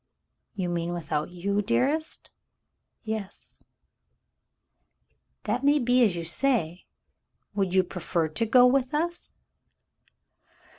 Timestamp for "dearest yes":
1.61-3.65